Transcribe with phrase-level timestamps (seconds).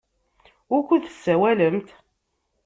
[0.71, 1.89] Wukud tessawalemt?